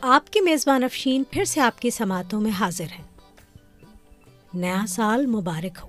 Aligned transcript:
آپ 0.00 0.32
کی 0.32 0.40
میزبان 0.40 0.84
افشین 0.84 1.22
پھر 1.30 1.44
سے 1.44 1.60
آپ 1.60 1.80
کی 1.80 1.90
سماعتوں 1.90 2.40
میں 2.40 2.50
حاضر 2.50 2.86
ہے 2.98 3.02
نیا 4.54 4.84
سال 4.88 5.26
مبارک 5.26 5.78
ہو۔ 5.82 5.88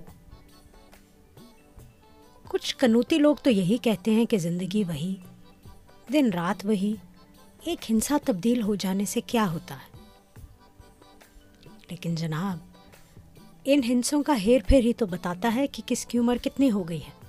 کچھ 2.48 2.76
کنوتی 2.76 3.18
لوگ 3.18 3.36
تو 3.42 3.50
یہی 3.50 3.76
کہتے 3.76 4.10
ہیں 4.10 4.24
کہ 4.24 4.38
زندگی 4.38 4.84
وہی، 4.84 5.14
دن 6.12 6.30
رات 6.34 6.66
وہی، 6.66 6.94
ایک 7.64 7.90
ہنسا 7.90 8.16
تبدیل 8.24 8.62
ہو 8.62 8.74
جانے 8.74 9.04
سے 9.04 9.20
کیا 9.20 9.50
ہوتا 9.50 9.74
ہے۔ 9.74 9.98
لیکن 11.90 12.14
جناب، 12.14 12.58
ان 13.64 13.80
ہنسوں 13.88 14.22
کا 14.22 14.34
ہیر 14.40 14.58
پھیر 14.66 14.84
ہی 14.84 14.92
تو 14.92 15.06
بتاتا 15.06 15.54
ہے 15.54 15.66
کہ 15.66 15.82
کس 15.86 16.06
کی 16.06 16.18
عمر 16.18 16.36
کتنی 16.36 16.70
ہو 16.70 16.88
گئی 16.88 17.00
ہے۔ 17.02 17.26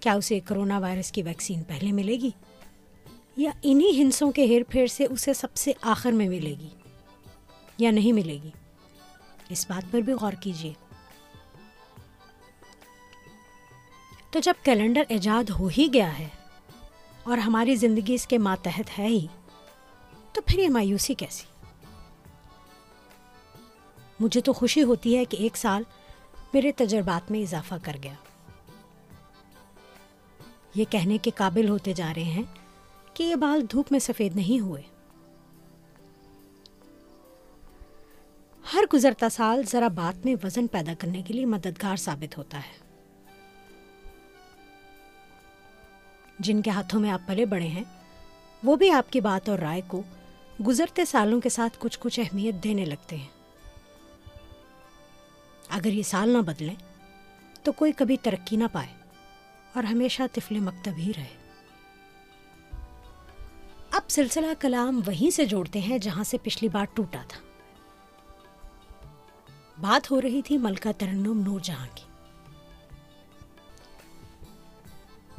کیا 0.00 0.12
اسے 0.12 0.40
کرونا 0.40 0.78
وائرس 0.78 1.12
کی 1.12 1.22
ویکسین 1.22 1.62
پہلے 1.62 1.92
ملے 1.92 2.12
گی؟ 2.12 2.30
یا 3.36 3.50
انہی 3.62 4.02
ہنسوں 4.02 4.32
کے 4.32 4.44
ہیر 4.44 4.62
پھیر 4.68 4.86
سے 4.86 5.06
اسے 5.10 5.34
سب 5.34 5.56
سے 5.56 5.72
آخر 5.82 6.12
میں 6.12 6.28
ملے 6.28 6.54
گی 6.60 6.68
یا 7.78 7.90
نہیں 7.90 8.12
ملے 8.12 8.38
گی؟ 8.42 8.50
اس 9.48 9.66
بات 9.70 9.92
پر 9.92 10.00
بھی 10.00 10.12
غور 10.12 10.32
کیجیے 10.32 10.72
تو 14.30 14.38
جب 14.38 14.54
کیلنڈر 14.62 15.02
ایجاد 15.08 15.50
ہو 15.50 15.66
ہی 15.66 15.86
گیا 15.92 16.18
ہے 16.18 16.28
اور 17.22 17.38
ہماری 17.38 17.74
زندگی 17.74 18.14
اس 18.14 18.26
کے 18.26 18.38
ماتحت 18.38 18.98
ہے 18.98 19.06
ہی، 19.06 19.26
تو 20.32 20.40
پھر 20.40 20.58
یہ 20.58 20.68
مایوسی 20.68 21.14
کیسی؟ 21.14 21.46
مجھے 24.20 24.40
تو 24.40 24.52
خوشی 24.52 24.82
ہوتی 24.82 25.16
ہے 25.16 25.24
کہ 25.24 25.36
ایک 25.36 25.56
سال 25.56 25.82
میرے 26.54 26.72
تجربات 26.72 27.30
میں 27.30 27.40
اضافہ 27.40 27.74
کر 27.82 27.96
گیا۔ 28.02 28.14
یہ 30.74 30.84
کہنے 30.90 31.18
کے 31.18 31.30
قابل 31.30 31.68
ہوتے 31.68 31.92
جا 31.92 32.12
رہے 32.16 32.22
ہیں 32.22 32.42
کہ 33.14 33.22
یہ 33.22 33.34
بال 33.34 33.62
دھوپ 33.72 33.92
میں 33.92 33.98
سفید 33.98 34.36
نہیں 34.36 34.60
ہوئے۔ 34.60 34.82
ہر 38.72 38.84
گزرتا 38.94 39.28
سال 39.28 39.62
ذرا 39.70 39.88
بات 39.88 40.26
میں 40.26 40.34
وزن 40.44 40.66
پیدا 40.66 40.92
کرنے 40.98 41.22
کے 41.22 41.34
لیے 41.34 41.46
مددگار 41.46 41.96
ثابت 41.96 42.38
ہوتا 42.38 42.58
ہے۔ 42.58 42.84
جن 46.38 46.62
کے 46.62 46.70
ہاتھوں 46.70 47.00
میں 47.00 47.10
آپ 47.10 47.20
پلے 47.26 47.44
بڑے 47.44 47.66
ہیں، 47.66 47.84
وہ 48.64 48.76
بھی 48.76 48.90
آپ 48.90 49.12
کی 49.12 49.20
بات 49.20 49.48
اور 49.48 49.58
رائے 49.58 49.80
کو 49.86 50.02
گزرتے 50.66 51.04
سالوں 51.04 51.40
کے 51.40 51.48
ساتھ 51.48 51.76
کچھ 51.78 51.98
کچھ 52.00 52.20
اہمیت 52.20 52.54
دینے 52.64 52.84
لگتے 52.84 53.16
ہیں۔ 53.16 53.28
اگر 55.68 55.92
یہ 55.92 56.02
سال 56.02 56.28
نہ 56.28 56.38
بدلیں، 56.38 56.74
تو 57.62 57.72
کوئی 57.72 57.92
کبھی 57.92 58.16
ترقی 58.16 58.56
نہ 58.56 58.64
پائے 58.72 58.92
اور 59.74 59.84
ہمیشہ 59.84 60.22
طفل 60.32 60.58
مکتب 60.58 60.92
ہی 60.98 61.12
رہے۔ 61.16 61.43
اب 64.04 64.10
سلسلہ 64.10 64.46
کلام 64.60 65.00
وہیں 65.06 65.30
سے 65.30 65.44
جوڑتے 65.44 65.78
ہیں 65.78 65.98
جہاں 65.98 66.24
سے 66.24 66.38
پچھلی 66.42 66.68
بار 66.68 66.84
ٹوٹا 66.94 67.22
تھا۔ 67.28 67.40
بات 69.80 70.10
ہو 70.10 70.22
رہی 70.22 70.42
تھی 70.42 70.58
ملکہ 70.58 70.92
ترنم 70.98 71.42
نور 71.46 71.60
جہاں 71.60 71.86
کی۔ 71.94 72.04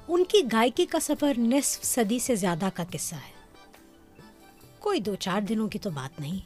ان 0.07 0.23
کی 0.23 0.41
گائکی 0.51 0.85
کا 0.85 0.99
سفر 0.99 1.33
نصف 1.37 1.83
صدی 1.83 2.19
سے 2.19 2.35
زیادہ 2.35 2.69
کا 2.73 2.83
قصہ 2.91 3.15
ہے۔ 3.15 3.33
کوئی 4.79 4.99
دو 4.99 5.15
چار 5.15 5.41
دنوں 5.41 5.67
کی 5.67 5.79
تو 5.79 5.89
بات 5.89 6.19
نہیں۔ 6.19 6.39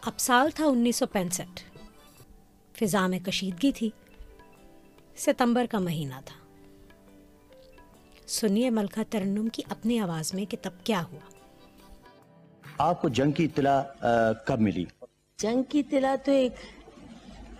اب 0.00 0.18
سال 0.18 0.50
تھا 0.50 0.64
انیس 0.64 0.96
سو 0.96 1.06
پینسٹھ۔ 1.06 1.62
فضا 2.78 3.06
میں 3.06 3.18
کشیدگی 3.18 3.72
تھی۔ 3.72 3.90
ستمبر 5.16 5.66
کا 5.70 5.78
مہینہ 5.78 6.14
تھا۔ 6.24 6.45
سنیے 8.26 8.70
ملکہ 8.70 9.02
ترنم 9.10 9.48
کی 9.48 9.62
اپنی 9.68 10.00
آواز 10.00 10.34
میں 10.34 10.44
کہ 10.44 10.56
تب 10.62 10.70
کیا 10.84 11.02
ہوا؟ 11.12 11.18
آپ 12.78 13.02
کو 13.02 13.08
جنگ 13.08 13.30
کی 13.30 13.44
اطلاع 13.44 13.82
کب 14.46 14.60
ملی؟ 14.60 14.84
جنگ 15.38 15.62
کی 15.62 15.78
اطلاع 15.78 16.14
تو 16.24 16.32
ایک 16.32 16.52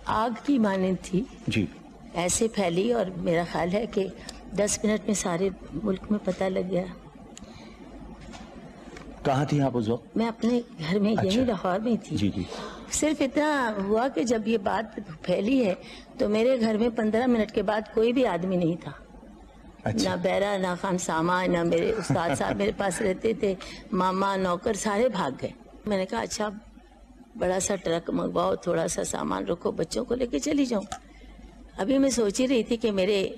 آگ 0.05 0.29
کی 0.43 0.59
مانند 0.59 0.95
تھی۔ 1.03 1.23
جی۔ 1.47 1.65
ایسے 2.13 2.47
پھیلی 2.47 2.93
اور 2.93 3.05
میرا 3.17 3.43
خیال 3.51 3.73
ہے 3.73 3.85
کہ 3.85 4.07
دس 4.51 4.79
منٹ 4.83 5.05
میں 5.05 5.13
سارے 5.13 5.49
ملک 5.83 5.99
میں 6.09 6.19
پتہ 6.23 6.43
لگ 6.43 6.59
گیا۔ 6.69 6.85
کہاں 9.23 9.45
تھی 9.45 9.61
آپ 9.61 9.71
اس 9.73 9.89
وقت؟ 9.89 10.17
میں 10.17 10.27
اپنے 10.27 10.61
گھر 10.79 10.99
میں 10.99 11.11
یہی 11.11 11.27
اچھا۔ 11.27 11.41
لاہور 11.41 11.79
میں 11.79 11.95
تھی۔ 12.03 12.17
جی 12.17 12.29
جی۔ 12.35 12.43
صرف 12.91 13.21
اتنا 13.21 13.73
ہوا 13.83 14.07
کہ 14.07 14.23
جب 14.23 14.47
یہ 14.47 14.57
بات 14.57 14.99
پھیلی 15.21 15.65
ہے 15.65 15.73
تو 16.17 16.29
میرے 16.29 16.59
گھر 16.59 16.77
میں 16.77 16.89
پندرہ 16.89 17.25
منٹ 17.27 17.51
کے 17.51 17.61
بعد 17.61 17.81
کوئی 17.93 18.13
بھی 18.13 18.27
آدمی 18.27 18.55
نہیں 18.55 18.75
تھا۔ 18.83 18.91
اچھا۔ 19.83 20.15
نہ 20.15 20.21
بیرا، 20.21 20.57
نہ 20.57 20.67
خان 20.81 20.97
ساما 20.97 21.45
نہ 21.45 21.63
میرے 21.63 21.91
استاد 21.91 22.29
صاحب 22.37 22.57
میرے 22.57 22.71
پاس 22.77 23.01
رہتے 23.01 23.33
تھے۔ 23.33 23.55
ماما 23.91 24.35
نوکر 24.35 24.73
سارے 24.73 25.09
بھاگ 25.09 25.31
گئے۔ 25.41 25.51
میں 25.85 25.97
نے 25.97 26.05
کہا 26.05 26.19
اچھا 26.19 26.49
بڑا 27.35 27.59
سا 27.59 27.75
ٹرک 27.75 28.09
منگواؤ، 28.09 28.55
تھوڑا 28.55 28.87
سا 28.87 29.03
سامان 29.03 29.45
رکھو، 29.45 29.71
بچوں 29.71 30.05
کو 30.05 30.15
لے 30.15 30.27
کے 30.27 30.39
چلی 30.39 30.65
جاؤں۔ 30.65 30.83
ابھی 31.77 31.97
میں 31.97 32.09
سوچ 32.09 32.39
ہی 32.39 32.47
رہی 32.47 32.63
تھی 32.63 32.77
کہ 32.77 32.91
میرے 32.91 33.29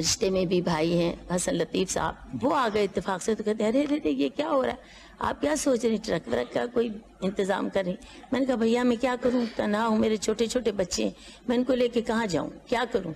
رشتے 0.00 0.30
میں 0.30 0.44
بھی 0.44 0.60
بھائی 0.60 0.98
ہیں، 0.98 1.16
حسن 1.36 1.54
لطیف 1.54 1.90
صاحب، 1.90 2.44
وہ 2.44 2.56
آ 2.56 2.68
گئے 2.74 2.84
اتفاق 2.84 3.22
سے 3.22 3.34
تو 3.34 3.42
کہتے 3.44 3.68
ارے 3.68 3.80
ارے 3.80 4.10
یہ 4.10 4.28
کیا 4.36 4.48
ہو 4.50 4.62
رہا 4.62 4.72
ہے؟ 4.72 5.08
آپ 5.18 5.40
کیا 5.40 5.56
سوچ 5.56 5.84
رہی 5.84 5.96
ٹرک 5.96 6.28
ورک 6.28 6.54
کا 6.54 6.66
کوئی 6.66 6.88
انتظام 7.20 7.68
کر 7.68 7.82
رہی۔ 7.86 7.94
میں 8.32 8.40
نے 8.40 8.46
کہا، 8.46 8.54
بھیا، 8.54 8.82
میں 8.82 8.96
کیا 8.96 9.16
کروں؟ 9.20 9.44
تنہا 9.56 9.86
ہوں، 9.86 9.98
میرے 9.98 10.16
چھوٹے 10.16 10.46
چھوٹے 10.46 10.72
بچے 10.72 11.04
ہیں۔ 11.04 11.10
میں 11.48 11.56
ان 11.56 11.64
کو 11.64 11.74
لے 11.74 11.88
کے 11.88 12.00
کہاں 12.00 12.26
جاؤں؟ 12.26 12.50
کیا 12.66 12.84
کروں؟ 12.92 13.12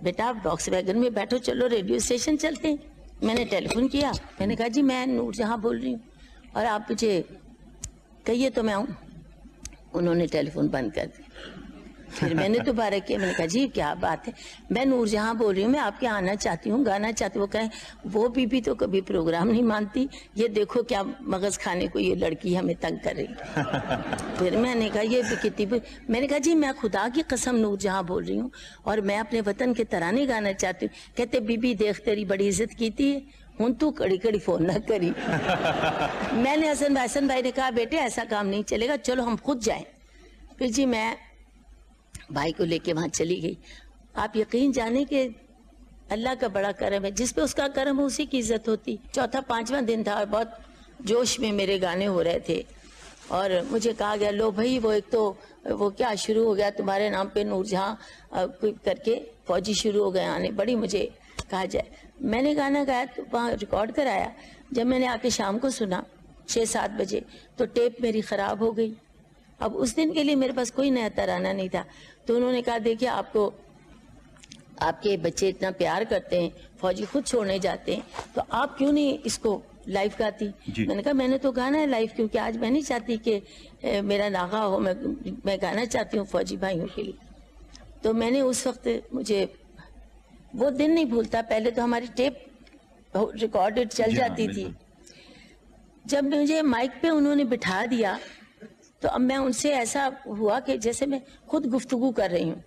بیٹا، 0.00 0.28
آپ 0.28 0.36
باکس 0.42 0.68
ویگن 0.68 1.00
میں 1.00 1.10
بیٹھو، 1.10 1.38
چلو، 1.38 1.68
ریڈیو 1.68 1.96
اسٹیشن 1.96 2.38
چلتے 2.38 2.68
ہیں۔ 2.68 2.76
میں 3.22 3.34
نے 3.34 3.44
ٹیلی 3.44 3.68
فون 3.68 3.88
کیا، 3.88 4.12
میں 4.38 4.46
نے 4.46 4.56
کہا 4.56 4.68
جی 4.68 4.82
میں 4.82 5.06
نور 5.06 5.32
جہاں 5.32 5.56
بول 5.56 5.80
رہی 5.80 5.92
ہوں۔ 5.92 5.98
اور 6.52 6.64
آپ 6.66 6.90
مجھے 6.90 7.22
کہیے 8.24 8.50
تو 8.50 8.62
میں 8.62 8.74
آؤں۔ 8.74 8.86
انہوں 9.92 10.14
نے 10.14 10.26
ٹیلی 10.26 10.50
فون 10.50 10.66
بند 10.66 10.90
کر 10.94 11.06
دیا۔ 11.18 11.25
پھر 12.10 12.34
میں 12.34 12.48
نے 12.48 12.58
دوبارہ 12.58 12.98
کیا، 13.06 13.18
میں 13.18 13.26
نے 13.26 13.32
کہا 13.36 13.46
جی 13.46 13.66
کیا 13.74 13.92
بات 14.00 14.28
ہے؟ 14.28 14.32
میں 14.70 14.84
نور 14.84 15.06
جہاں 15.06 15.34
بول 15.34 15.54
رہی 15.54 15.64
ہوں، 15.64 15.70
میں 15.70 15.80
آپ 15.80 16.00
کے 16.00 16.08
آنا 16.08 16.34
چاہتی 16.36 16.70
ہوں، 16.70 16.84
گانا 16.84 17.12
چاہتی 17.12 17.38
ہوں، 17.38 17.46
وہ 17.46 17.52
کہیں، 17.52 17.68
وہ 18.12 18.28
بی 18.28 18.46
بی 18.46 18.60
تو 18.60 18.74
کبھی 18.74 19.00
پروگرام 19.00 19.48
نہیں 19.48 19.62
مانتی، 19.62 20.06
یہ 20.34 20.48
دیکھو 20.48 20.82
کیا 20.82 21.02
مغز 21.20 21.58
کھانے 21.58 21.86
کو 21.86 21.98
یہ 21.98 22.14
لڑکی 22.14 22.56
ہمیں 22.58 22.74
تنگ 22.80 22.96
کر 23.04 23.14
رہی 23.16 23.26
پھر 24.38 24.56
میں 24.56 24.74
نے 24.74 24.88
کہا، 24.92 25.02
یہ 25.02 25.22
بھی 25.28 25.36
کتنی 25.42 25.66
میں 26.08 26.20
نے 26.20 26.26
کہا 26.26 26.38
جی 26.38 26.54
میں 26.54 26.72
خدا 26.80 27.06
کی 27.14 27.22
قسم 27.28 27.56
نور 27.56 27.76
جہاں 27.76 28.02
بول 28.02 28.24
رہی 28.24 28.38
ہوں 28.40 28.48
اور 28.82 28.98
میں 28.98 29.18
اپنے 29.18 29.40
وطن 29.46 29.74
کے 29.74 29.84
ترانے 29.84 30.26
گانا 30.28 30.52
چاہتی 30.52 30.86
ہوں۔ 30.86 31.16
کہتے 31.16 31.40
بی 31.40 31.56
بی 31.56 31.74
دیکھ، 31.74 32.00
تیری 32.00 32.24
بڑی 32.24 32.48
عزت 32.48 32.78
کی 32.78 32.90
تھی، 32.90 33.18
ہوں 33.60 33.74
تو 33.80 33.90
کڑی 33.90 34.16
کڑی 34.16 34.38
فون 34.38 34.66
نہ 34.66 34.78
کری. 34.88 35.10
میں 36.32 36.56
نے 36.56 36.70
حسن 36.72 36.92
بھائی 36.94 37.06
حسن 37.06 37.26
بھائی 37.26 37.42
نے 37.42 37.50
کہا، 37.50 37.70
بیٹے، 37.70 37.98
ایسا 37.98 38.22
کام 38.30 38.46
نہیں 38.46 38.62
چلے 38.62 38.88
گا، 38.88 38.96
چلو 38.96 39.26
ہم 39.26 39.36
خود 39.42 39.62
جائیں. 39.62 39.82
پھر 40.56 40.66
جی 40.66 40.86
میں 40.86 41.14
بھائی 42.30 42.52
کو 42.52 42.64
لے 42.64 42.78
کے 42.78 42.92
وہاں 42.94 43.08
چلی 43.08 43.42
گئی۔ 43.42 43.54
آپ 44.14 44.36
یقین 44.36 44.72
جانے 44.72 45.04
کہ 45.04 45.28
اللہ 46.08 46.28
کا 46.40 46.46
بڑا 46.48 46.72
کرم 46.72 47.04
ہے، 47.04 47.10
جس 47.10 47.34
پہ 47.34 47.40
اس 47.40 47.54
کا 47.54 47.68
کرم 47.68 48.00
اسی 48.00 48.24
کی 48.24 48.38
عزت 48.40 48.68
ہوتی۔ 48.68 48.96
چوتھا، 49.12 49.40
پانچواں 49.40 49.82
دن 49.82 50.02
تھا 50.04 50.12
اور 50.12 50.26
بہت 50.30 50.48
جوش 51.00 51.40
میں 51.40 51.52
میرے 51.52 51.80
گانے 51.80 52.06
ہو 52.06 52.24
رہے 52.24 52.38
تھے۔ 52.38 52.62
اور 53.28 53.50
مجھے 53.70 53.92
کہا 53.98 54.14
گیا، 54.20 54.30
لو 54.30 54.50
بھائی، 54.50 54.78
وہ 54.78 54.92
ایک 54.92 55.04
تو 55.10 55.34
وہ 55.64 55.90
کیا 55.90 56.14
شروع 56.14 56.44
ہو 56.44 56.56
گیا، 56.56 56.70
تمہارے 56.76 57.10
نام 57.10 57.28
پہ 57.28 57.40
نور 57.40 57.64
جہاں 57.64 57.96
کر 58.84 58.94
کے 59.04 59.20
فوجی 59.46 59.72
شروع 59.72 60.04
ہو 60.04 60.14
گئے 60.14 60.24
آنے۔ 60.24 60.50
بڑی 60.50 60.74
مجھے 60.74 61.08
کہا 61.50 61.64
جائے۔ 61.64 61.96
میں 62.20 62.42
نے 62.42 62.56
گانا 62.56 62.84
گایا 62.86 63.04
تو 63.14 63.22
وہاں 63.32 63.50
ریکارڈ 63.50 63.92
کرایا۔ 63.92 64.28
جب 64.70 64.86
میں 64.86 64.98
نے 64.98 65.06
آ 65.06 65.16
کے 65.22 65.30
شام 65.30 65.58
کو 65.58 65.70
سنا، 65.70 66.02
چھ، 66.46 66.58
سات 66.68 67.00
بجے، 67.00 67.20
تو 67.56 67.64
ٹیپ 67.64 68.00
میری 68.00 68.20
خراب 68.20 68.60
ہو 68.60 68.76
گئی۔ 68.76 68.94
اب 69.58 69.72
اس 69.78 69.96
دن 69.96 70.12
کے 70.12 70.24
لیے 70.24 70.34
میرے 70.34 70.52
پاس 70.52 70.72
کوئی 70.72 70.90
نیا 70.90 71.08
ترانہ 71.14 71.48
نہیں 71.48 71.68
تھا۔ 71.68 71.82
تو 72.26 72.36
انہوں 72.36 72.52
نے 72.52 72.62
کہا 72.62 72.78
دیکھیے 72.84 73.08
آپ 73.10 73.32
کو 73.32 73.50
آپ 74.80 75.02
کے 75.02 75.16
بچے 75.16 75.48
اتنا 75.48 75.70
پیار 75.70 76.02
کرتے 76.08 76.40
ہیں 76.40 76.48
فوجی 76.80 77.04
خود 77.12 77.24
چھوڑنے 77.24 77.58
جاتے 77.58 77.94
ہیں 77.94 78.24
تو 78.34 78.40
آپ 78.52 78.76
کیوں 78.78 78.92
نہیں 78.92 79.16
اس 79.24 79.38
کو 79.38 79.58
لائف 79.88 80.18
گاتی 80.18 80.46
جی۔ 80.66 80.86
میں 80.86 80.94
نے 80.96 81.02
کہا 81.02 81.12
میں 81.12 81.28
نے 81.28 81.38
تو 81.38 81.50
گانا 81.52 81.78
ہے 81.78 81.86
لائف 81.86 82.14
کیونکہ 82.16 82.38
آج 82.38 82.56
میں 82.56 82.70
نہیں 82.70 82.82
چاہتی 82.82 83.16
کہ 83.16 84.00
میرا 84.02 84.28
ناغا 84.28 84.64
ہو 84.66 84.78
میں 84.78 84.94
میں 85.44 85.56
گانا 85.62 85.84
چاہتی 85.86 86.18
ہوں 86.18 86.24
فوجی 86.24 86.56
بھائیوں 86.56 86.86
کے 86.94 87.02
لیے 87.02 87.24
تو 88.02 88.12
میں 88.14 88.30
نے 88.30 88.40
اس 88.40 88.66
وقت 88.66 88.88
مجھے 89.12 89.44
وہ 90.54 90.70
دن 90.70 90.94
نہیں 90.94 91.04
بھولتا 91.04 91.40
پہلے 91.48 91.70
تو 91.70 91.84
ہماری 91.84 92.06
ٹیپ 92.14 93.14
ریکارڈڈ 93.40 93.92
چل 93.92 94.10
جی 94.10 94.20
ہاں، 94.20 94.28
جاتی 94.28 94.46
تھی۔ 94.48 94.66
جب 96.04 96.24
مجھے 96.24 96.60
مائک 96.64 97.00
پہ 97.00 97.08
انہوں 97.08 97.34
نے 97.34 97.44
بٹھا 97.44 97.84
دیا 97.90 98.16
تو 99.00 99.08
اب 99.08 99.20
میں 99.20 99.36
ان 99.36 99.52
سے 99.52 99.74
ایسا 99.74 100.08
ہوا 100.26 100.60
کہ 100.60 100.76
جیسے 100.76 101.06
میں 101.06 101.18
خود 101.46 101.74
گفتگو 101.74 102.12
کر 102.12 102.28
رہی 102.30 102.44
ہوں۔ 102.44 102.60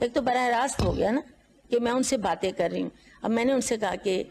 ایک 0.00 0.14
تو 0.14 0.22
براہ 0.22 0.44
راست 0.44 0.80
ہو 0.80 0.96
گیا 0.96 1.10
نا 1.10 1.20
کہ 1.70 1.80
میں 1.80 1.92
ان 1.92 2.02
سے 2.02 2.16
باتیں 2.16 2.52
کر 2.56 2.68
رہی 2.72 2.82
ہوں۔ 2.82 2.90
اب 3.22 3.30
میں 3.30 3.44
نے 3.44 3.52
ان 3.52 3.60
سے 3.60 3.76
کہا 3.76 3.94
کہ 3.94 4.24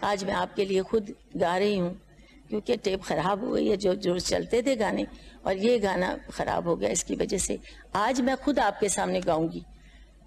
آج 0.00 0.24
میں 0.24 0.34
آپ 0.34 0.56
کے 0.56 0.64
لیے 0.64 0.82
خود 0.82 1.10
گا 1.40 1.58
رہی 1.58 1.80
ہوں۔ 1.80 1.94
کیونکہ 2.48 2.76
ٹیپ 2.82 3.02
خراب 3.02 3.42
ہو 3.42 3.54
گئی 3.54 3.70
ہے 3.70 3.76
جو 3.76 3.94
جو 3.94 4.18
چلتے 4.18 4.62
تھے 4.62 4.78
گانے 4.78 5.04
اور 5.42 5.54
یہ 5.54 5.78
گانا 5.82 6.16
خراب 6.30 6.64
ہو 6.64 6.80
گیا۔ 6.80 6.88
اس 6.88 7.04
کی 7.04 7.16
وجہ 7.20 7.38
سے 7.38 7.56
آج 7.92 8.20
میں 8.20 8.34
خود 8.44 8.58
آپ 8.58 8.80
کے 8.80 8.88
سامنے 8.88 9.20
گاؤں 9.26 9.48
گی۔ 9.52 9.60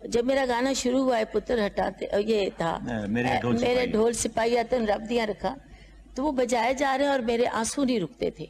جب 0.06 0.26
میرا 0.26 0.46
گانا 0.48 0.74
شروع 0.74 1.04
ہوا 1.04 1.18
ہے 1.18 1.26
پتر 1.26 1.66
ہٹاتے 1.66 2.06
یہ 2.26 2.50
تھا۔ 2.58 2.80
میرے 3.08 3.28
ڈھول 3.42 3.58
میرے 3.58 3.74
سپاہی۔ 3.74 3.88
ڈھول 3.88 4.14
سپاہی 4.14 4.58
آتے 4.58 4.80
رب 4.80 5.10
دیا 5.10 5.26
رکھا۔ 5.26 5.56
تو 6.16 6.24
وہ 6.24 6.32
بجائے 6.32 6.74
جا 6.74 6.98
رہے 6.98 7.06
ہیں 7.06 7.12
اور 7.12 7.20
میرے 7.20 7.46
آنسو 7.48 7.84
نہیں 7.84 8.00
رکتے 8.00 8.32
تھے۔ 8.32 8.46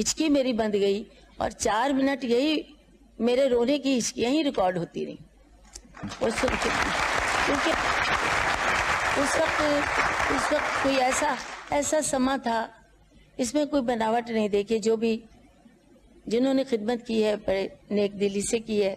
ہچکی 0.00 0.28
میری 0.28 0.52
بند 0.52 0.74
گئی۔ 0.74 1.04
اور 1.36 1.50
چار 1.58 1.90
منٹ 1.90 2.24
یہی 2.24 2.56
میرے 3.18 3.48
رونے 3.48 3.78
کی 3.78 3.96
ہچکی 3.98 4.22
یہی 4.22 4.42
ریکارڈ 4.44 4.78
ہوتی 4.78 5.06
رہی 5.06 5.16
اور 6.18 6.30
سن 6.40 6.54
کے 6.62 6.68
کیونکہ 7.46 7.70
اس 9.20 9.36
وقت 9.36 9.60
اس 9.60 10.52
وقت 10.52 10.82
کوئی 10.82 11.00
ایسا 11.02 11.34
ایسا 11.70 12.00
سما 12.04 12.36
تھا، 12.42 12.66
اس 13.36 13.52
میں 13.54 13.64
کوئی 13.70 13.82
بناوٹ 13.82 14.30
نہیں 14.30 14.48
دیکھی 14.48 14.78
جو 14.78 14.96
بھی 14.96 15.16
جنہوں 16.26 16.54
نے 16.54 16.64
خدمت 16.70 17.06
کی 17.06 17.22
ہے، 17.24 17.34
بڑے 17.46 17.66
نیک 17.90 18.18
دلی 18.20 18.40
سے 18.40 18.58
کی 18.58 18.82
ہے۔ 18.84 18.94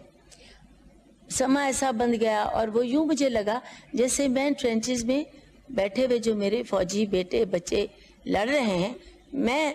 سما 1.38 1.64
ایسا 1.64 1.92
بند 1.98 2.16
گیا 2.22 2.42
اور 2.44 2.68
وہ 2.74 2.86
یوں 2.88 3.06
مجھے 3.06 3.30
لگا 3.30 3.60
جیسے 3.94 4.28
میں 4.28 4.50
ٹرینچز 4.60 5.04
میں 5.06 5.24
بیٹھے 5.70 6.06
ہوئے 6.06 6.18
جو 6.26 6.36
میرے 6.36 6.62
فوجی 6.70 7.06
بیٹے 7.06 7.44
بچے 7.52 7.86
لڑ 8.26 8.48
رہے 8.48 8.78
ہیں، 8.78 8.94
میں 9.34 9.74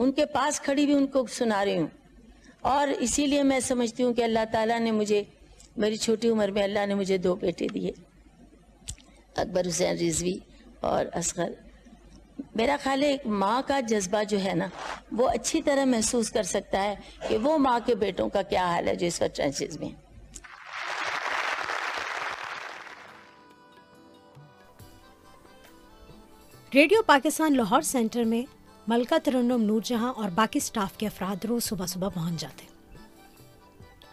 ان 0.00 0.12
کے 0.12 0.24
پاس 0.26 0.60
کھڑی 0.60 0.84
ہوئی 0.84 0.94
ان 0.96 1.06
کو 1.06 1.26
سنا 1.30 1.64
رہی 1.64 1.78
ہوں 1.78 1.86
اور 2.68 2.88
اسی 2.98 3.26
لیے 3.26 3.42
میں 3.42 3.58
سمجھتی 3.60 4.02
ہوں 4.02 4.12
کہ 4.14 4.22
اللہ 4.24 4.44
تعالیٰ 4.52 4.78
نے 4.80 4.90
مجھے، 4.90 5.22
میری 5.76 5.96
چھوٹی 5.96 6.28
عمر 6.28 6.50
میں 6.50 6.62
اللہ 6.62 6.86
نے 6.86 6.94
مجھے 6.94 7.16
دو 7.18 7.34
بیٹے 7.42 7.66
دیے، 7.74 7.90
اکبر 9.36 9.66
حسین 9.68 9.96
رضوی 9.98 10.38
اور 10.80 11.04
اصغر 11.12 11.50
میرا 12.56 12.76
خیال 12.82 13.02
ہے 13.02 13.08
ایک 13.08 13.26
ماں 13.42 13.60
کا 13.66 13.80
جذبہ 13.88 14.22
جو 14.28 14.40
ہے 14.44 14.54
نا، 14.54 14.66
وہ 15.12 15.28
اچھی 15.28 15.60
طرح 15.62 15.84
محسوس 15.84 16.30
کر 16.30 16.42
سکتا 16.42 16.82
ہے 16.82 16.94
کہ 17.28 17.36
وہ 17.42 17.56
ماں 17.58 17.78
کے 17.86 17.94
بیٹوں 17.94 18.28
کا 18.28 18.42
کیا 18.42 18.64
حال 18.66 18.88
ہے 18.88 18.94
جو 18.94 19.06
اس 19.06 19.20
وقت 19.22 19.36
ٹرینچز 19.36 19.78
میں 19.80 19.88
ہیں۔ 19.88 20.08
ریڈیو 26.74 27.02
پاکستان 27.06 27.56
لاہور 27.56 27.82
سینٹر 27.82 28.24
میں 28.24 28.42
ملکہ 28.88 29.18
ترنم 29.24 29.62
نور 29.62 29.80
جہاں 29.84 30.12
اور 30.12 30.30
باقی 30.34 30.60
سٹاف 30.60 30.98
کے 30.98 31.06
افراد 31.06 31.44
روز 31.44 31.64
صبح 31.64 31.86
صبح 31.86 32.08
پہنچ 32.08 32.40
جاتے۔ 32.40 32.64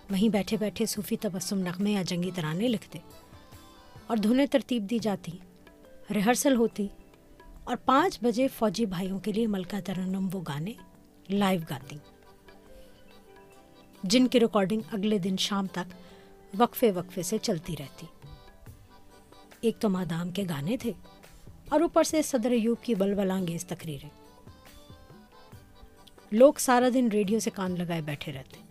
وہیں 0.09 0.29
بیٹھے 0.29 0.57
بیٹھے 0.57 0.85
صوفی 0.85 1.17
تبسم 1.17 1.59
نغمے 1.59 1.91
یا 1.91 2.03
جنگی 2.03 2.31
ترانے 2.35 2.67
لکھتے 2.67 2.99
اور 4.07 4.17
دھنیں 4.17 4.45
ترتیب 4.45 4.89
دی 4.89 4.99
جاتی، 4.99 5.31
ریہرسل 6.13 6.55
ہوتی 6.55 6.87
اور 7.63 7.75
پانچ 7.85 8.19
بجے 8.21 8.47
فوجی 8.47 8.85
بھائیوں 8.85 9.19
کے 9.19 9.31
لیے 9.31 9.47
ملکہ 9.47 9.81
ترنم 9.85 10.29
وہ 10.33 10.41
گانے 10.47 10.73
لائیو 11.29 11.61
گاتی۔ 11.69 11.97
جن 14.03 14.27
کی 14.27 14.39
ریکارڈنگ 14.39 14.81
اگلے 14.91 15.17
دن 15.17 15.37
شام 15.37 15.67
تک 15.67 15.93
وقفے 16.57 16.91
وقفے 16.91 17.21
سے 17.21 17.37
چلتی 17.37 17.75
رہتی۔ 17.79 18.05
ایک 19.61 19.79
تو 19.79 19.89
مادام 19.89 20.29
کے 20.29 20.43
گانے 20.49 20.77
تھے 20.77 20.91
اور 21.69 21.81
اوپر 21.81 22.03
سے 22.03 22.21
صدر 22.21 22.51
ایوب 22.51 22.77
کی 22.81 22.95
بلبلانگیز 22.95 23.65
تقریریں۔ 23.65 24.09
لوگ 26.31 26.53
سارا 26.59 26.89
دن 26.93 27.07
ریڈیو 27.11 27.39
سے 27.39 27.49
کان 27.49 27.75
لگائے 27.79 28.01
بیٹھے 28.01 28.31
رہتے 28.31 28.66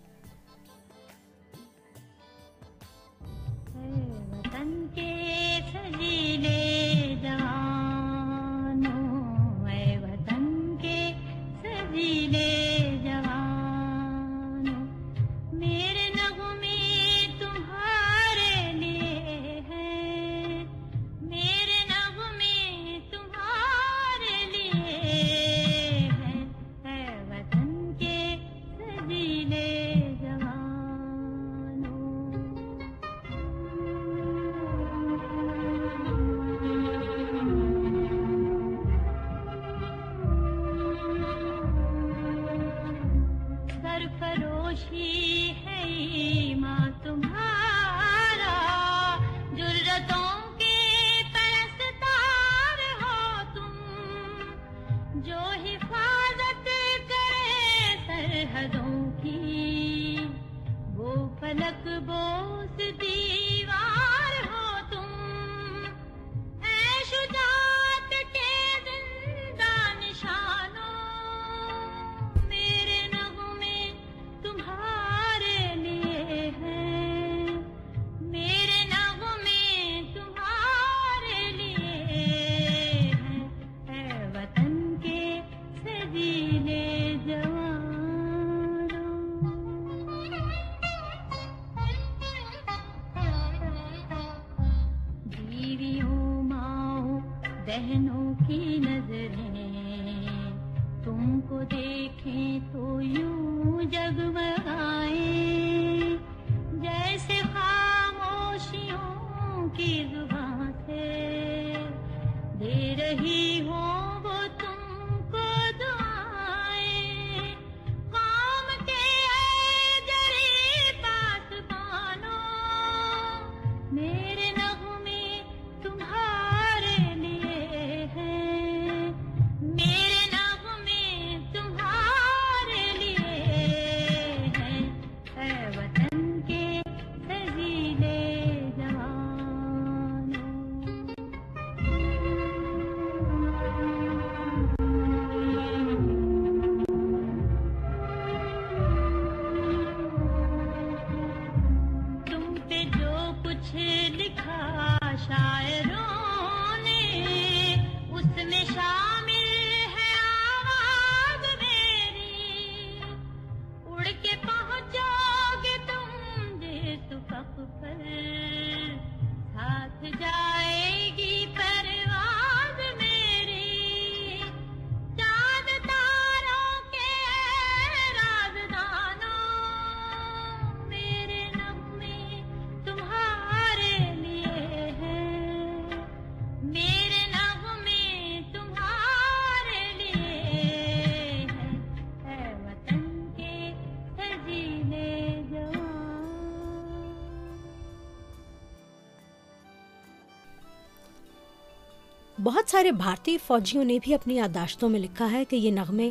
بہت 202.46 202.70
سارے 202.70 202.92
بھارتی 202.92 203.38
فوجیوں 203.46 203.84
نے 203.84 203.98
بھی 204.02 204.14
اپنی 204.14 204.36
یادداشتوں 204.36 204.88
میں 204.88 205.00
لکھا 205.00 205.30
ہے 205.30 205.44
کہ 205.44 205.56
یہ 205.56 205.70
نغمے 205.70 206.10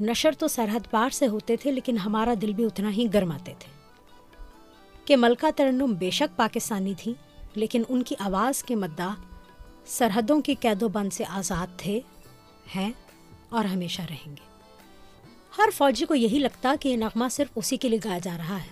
نشر 0.00 0.32
تو 0.38 0.48
سرحد 0.48 0.90
پار 0.90 1.10
سے 1.10 1.26
ہوتے 1.26 1.56
تھے، 1.56 1.70
لیکن 1.70 1.98
ہمارا 1.98 2.34
دل 2.42 2.52
بھی 2.52 2.64
اتنا 2.64 2.90
ہی 2.90 3.06
گرماتے 3.14 3.54
تھے 3.58 3.70
کہ 5.04 5.16
ملکہ 5.16 5.50
ترنم 5.56 5.94
بے 5.98 6.10
شک 6.10 6.36
پاکستانی 6.36 6.94
تھیں، 6.98 7.14
لیکن 7.54 7.82
ان 7.88 8.02
کی 8.02 8.14
آواز 8.18 8.62
کے 8.64 8.74
مداح 8.74 9.14
سرحدوں 9.86 10.40
کی 10.40 10.54
قید 10.54 10.82
و 10.82 10.88
بند 10.88 11.12
سے 11.12 11.24
آزاد 11.28 11.78
تھے، 11.78 12.00
ہیں 12.76 12.92
اور 13.48 13.64
ہمیشہ 13.64 14.02
رہیں 14.02 14.30
گے۔ 14.30 14.44
ہر 15.58 15.68
فوجی 15.74 16.04
کو 16.04 16.14
یہی 16.14 16.38
لگتا 16.38 16.74
کہ 16.80 16.88
یہ 16.88 16.96
نغمہ 16.96 17.28
صرف 17.30 17.48
اسی 17.56 17.76
کے 17.76 17.88
لیے 17.88 17.98
گایا 18.04 18.18
جا 18.18 18.36
رہا 18.36 18.56
ہے۔ 18.56 18.68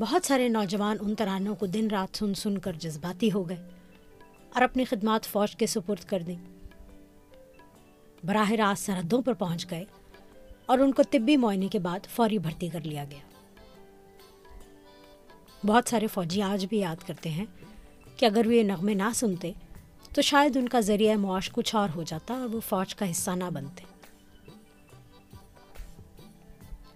بہت 0.00 0.26
سارے 0.26 0.48
نوجوان 0.48 0.96
ان 1.00 1.14
ترانوں 1.14 1.54
کو 1.54 1.66
دن 1.66 1.88
رات 1.90 2.16
سن 2.16 2.34
سن 2.34 2.58
کر 2.58 2.72
جذباتی 2.72 3.32
ہو 3.32 3.48
گئے۔ 3.48 3.73
اور 4.54 4.62
اپنی 4.62 4.84
خدمات 4.84 5.24
فوج 5.24 5.56
کے 5.56 5.66
سپرد 5.66 6.04
کر 6.04 6.22
دیں۔ 6.22 6.36
براہ 8.24 8.50
راست 8.50 8.86
سرحدوں 8.86 9.22
پر 9.22 9.32
پہنچ 9.32 9.70
گئے 9.70 9.84
اور 10.66 10.78
ان 10.78 10.92
کو 10.92 11.02
طبی 11.02 11.36
معائنے 11.36 11.68
کے 11.68 11.78
بعد 11.78 11.98
فوری 12.10 12.38
بھرتی 12.38 12.68
کر 12.68 12.80
لیا 12.80 13.04
گیا۔ 13.04 13.18
بہت 15.66 15.88
سارے 15.88 16.06
فوجی 16.06 16.42
آج 16.42 16.66
بھی 16.66 16.78
یاد 16.78 16.96
کرتے 17.06 17.30
ہیں 17.30 17.44
کہ 18.16 18.26
اگر 18.26 18.46
وہ 18.46 18.54
یہ 18.54 18.62
نغمے 18.62 18.94
نہ 18.94 19.12
سنتے 19.14 19.52
تو 20.14 20.22
شاید 20.22 20.56
ان 20.56 20.68
کا 20.68 20.80
ذریعہ 20.80 21.16
معاش 21.16 21.50
کچھ 21.52 21.74
اور 21.74 21.88
ہو 21.94 22.02
جاتا 22.02 22.34
اور 22.34 22.54
وہ 22.54 22.60
فوج 22.60 22.94
کا 22.94 23.10
حصہ 23.10 23.30
نہ 23.30 23.44
بنتے۔ 23.44 23.84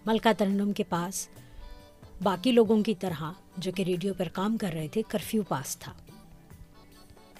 ملکہ 0.06 0.32
ترنم 0.38 0.72
کے 0.72 0.84
پاس 0.84 1.28
باقی 2.22 2.52
لوگوں 2.52 2.82
کی 2.82 2.94
طرح 2.94 3.22
جو 3.56 3.72
کہ 3.72 3.82
ریڈیو 3.82 4.14
پر 4.14 4.28
کام 4.32 4.56
کر 4.56 4.72
رہے 4.72 4.88
تھے، 4.88 5.02
کرفیو 5.08 5.42
پاس 5.42 5.76
تھا۔ 5.76 5.92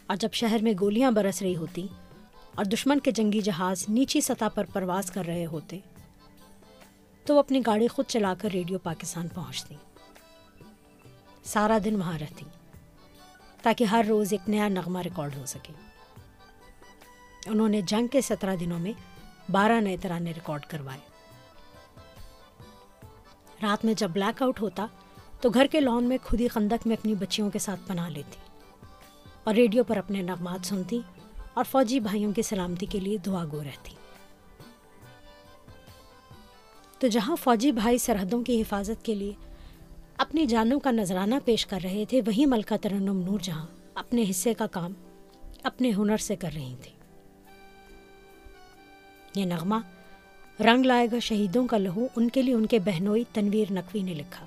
اور 0.09 0.17
جب 0.17 0.33
شہر 0.33 0.63
میں 0.63 0.73
گولیاں 0.81 1.11
برس 1.11 1.43
رہی 1.43 1.57
ہوتی 1.57 1.87
اور 2.55 2.65
دشمن 2.65 3.01
کے 3.01 3.11
جنگی 3.11 3.41
جہاز 3.41 3.85
نیچی 3.89 4.21
سطح 4.21 4.49
پر 4.55 4.65
پرواز 4.65 5.11
کر 5.11 5.25
رہے 5.27 5.47
ہوتے، 5.47 5.79
تو 7.27 7.35
وہ 7.35 7.39
اپنی 7.39 7.61
گاڑی 7.67 7.89
خود 7.89 8.07
چلا 8.09 8.35
کر 8.39 8.51
ریڈیو 8.51 8.79
پاکستان 8.79 9.29
پہنچتی۔ 9.29 9.75
سارا 11.45 11.79
دن 11.85 11.97
وہاں 11.97 12.19
رہتی، 12.19 12.45
تاکہ 13.63 13.85
ہر 13.85 14.05
روز 14.09 14.33
ایک 14.33 14.49
نیا 14.49 14.69
نغمہ 14.69 14.99
ریکارڈ 14.99 15.37
ہو 15.37 15.47
سکے۔ 15.47 15.73
انہوں 17.47 17.69
نے 17.69 17.81
جنگ 17.81 18.07
کے 18.07 18.21
سترہ 18.21 18.57
دنوں 18.57 18.79
میں 18.79 18.93
بارہ 19.53 19.81
نئے 19.81 19.97
ترانے 19.97 20.33
ریکارڈ 20.33 20.67
کروائے۔ 20.67 21.01
رات 23.63 23.85
میں 23.85 23.95
جب 23.95 24.11
بلیک 24.11 24.43
آؤٹ 24.43 24.61
ہوتا، 24.61 24.87
تو 25.41 25.51
گھر 25.51 25.67
کے 25.71 25.81
لان 25.81 26.05
میں 26.05 26.19
خود 26.25 26.41
ہی 26.41 26.49
خندق 26.49 26.87
میں 26.87 26.97
اپنی 26.97 27.15
بچیوں 27.15 27.51
کے 27.51 27.59
ساتھ 27.59 27.81
پناہ 27.87 28.09
لیتی۔ 28.09 28.48
اور 29.45 29.55
ریڈیو 29.55 29.85
پر 29.85 29.97
اپنے 29.97 30.23
نغمات 30.23 30.67
سنتی 30.67 31.01
اور 31.55 31.65
فوجی 31.71 32.01
بھائیوں 32.01 32.33
کی 32.33 32.43
سلامتی 32.43 32.87
کے 32.87 33.01
لیے 33.01 33.17
دعا 33.17 33.45
گو 33.53 33.63
رہتی۔ 33.65 33.93
تو 36.99 37.07
جہاں 37.07 37.37
فوجی 37.37 37.73
بھائی 37.73 37.99
سرحدوں 37.99 38.43
کی 38.45 38.61
حفاظت 38.61 39.05
کے 39.05 39.15
لیے 39.15 39.33
اپنی 40.17 40.47
جانوں 40.47 40.81
کا 40.81 40.91
نذرانہ 40.91 41.35
پیش 41.45 41.67
کر 41.67 41.79
رہے 41.83 42.05
تھے، 42.09 42.21
وہی 42.27 42.47
ملکہ 42.47 42.77
ترنم 42.77 43.21
نور 43.21 43.39
جہاں 43.43 43.67
اپنے 43.95 44.25
حصے 44.31 44.55
کا 44.55 44.67
کام، 44.67 44.93
اپنے 45.63 45.91
ہنر 45.91 46.17
سے 46.17 46.37
کر 46.37 46.51
رہی 46.55 46.75
تھی۔ 46.83 46.93
یہ 49.35 49.45
نغمہ 49.45 49.77
رنگ 50.61 50.85
لائے 50.85 51.07
گا 51.13 51.19
شہیدوں 51.19 51.67
کا 51.67 51.79
لہو 51.79 52.07
ان 52.17 52.29
کے 52.29 52.43
لیے 52.43 52.55
ان 52.55 52.67
کے 52.67 52.79
بہنوئی 52.79 53.25
تنویر 53.33 53.73
نقوی 53.73 54.03
نے 54.03 54.15
لکھا، 54.15 54.47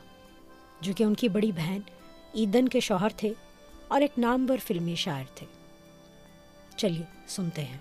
جو 0.82 0.94
کہ 0.94 1.04
ان 1.04 1.14
کی 1.14 1.30
بڑی 1.30 1.52
بہن 1.52 1.80
ایدن 2.34 2.68
کے 2.68 2.80
شوہر 2.80 3.10
تھے 3.18 3.34
اور 3.92 4.02
ایک 4.02 4.20
نامور 4.20 4.58
فلمی 4.68 4.96
شاعر 4.96 5.24
تھے۔ 5.36 5.48
چلیے 6.78 7.04
سنتے 7.28 7.64
ہیں۔ 7.64 7.78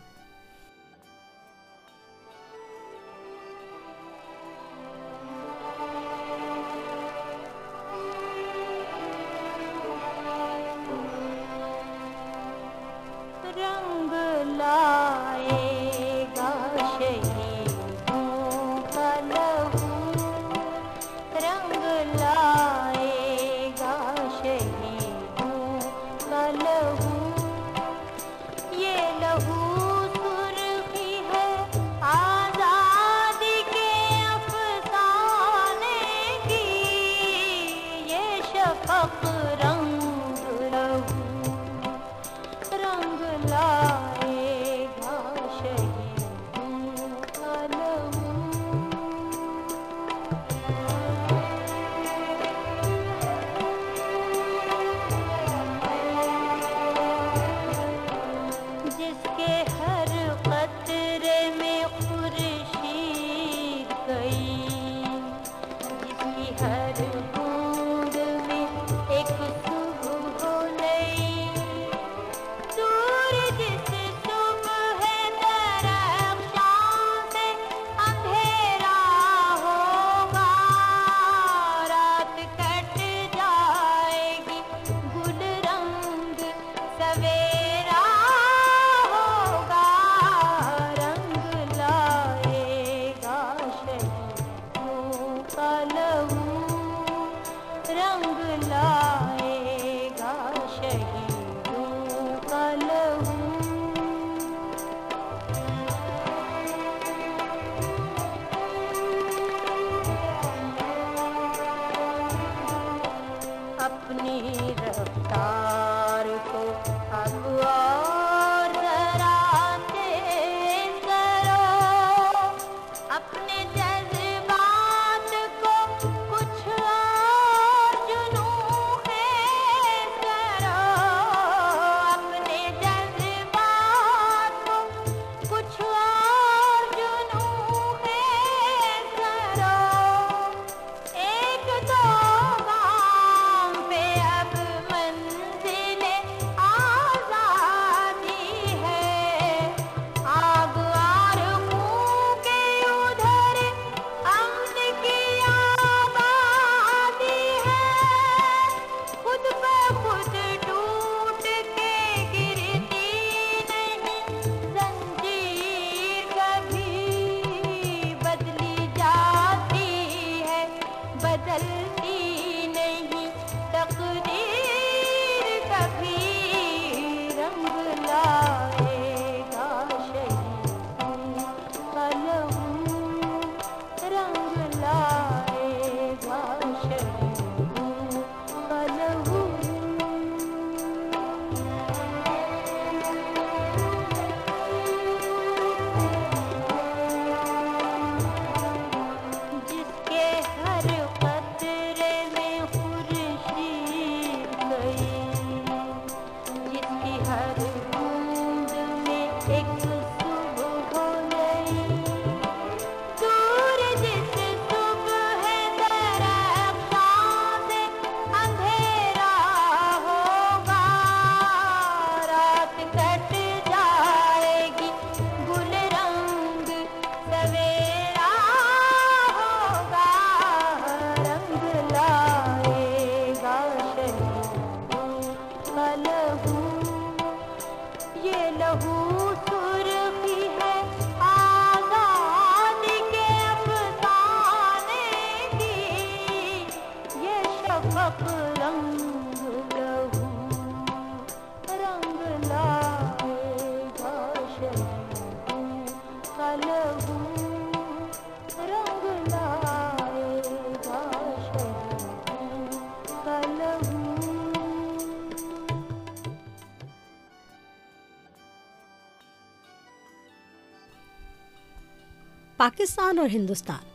پاکستان 272.71 273.19
اور 273.19 273.29
ہندوستان۔ 273.29 273.89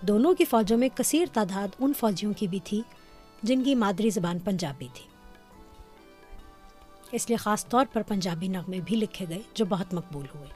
دونوں 0.00 0.34
کی 0.34 0.44
فوجوں 0.44 0.78
میں 0.78 0.88
کثیر 0.94 1.26
تعداد 1.32 1.68
ان 1.78 1.92
فوجیوں 1.98 2.32
کی 2.36 2.46
بھی 2.46 2.58
تھی 2.64 2.82
جن 3.42 3.64
کی 3.64 3.74
مادری 3.74 4.10
زبان 4.10 4.38
پنجابی 4.38 4.88
تھی۔ 4.94 5.04
اس 7.12 7.28
لیے 7.28 7.36
خاص 7.36 7.66
طور 7.66 7.86
پر 7.92 8.02
پنجابی 8.02 8.48
نغمے 8.48 8.80
بھی 8.80 8.96
لکھے 8.96 9.26
گئے 9.28 9.38
جو 9.54 9.64
بہت 9.64 9.94
مقبول 9.94 10.26
ہوئے۔ 10.34 10.46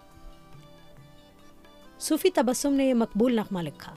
صوفی 1.98 2.30
تبسم 2.30 2.72
نے 2.72 2.84
یہ 2.84 2.94
مقبول 2.94 3.36
نغمہ 3.36 3.60
لکھا۔ 3.60 3.94